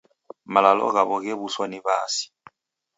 [0.53, 2.23] Malalo ghaw'o ghew'uswa ni W'aasi.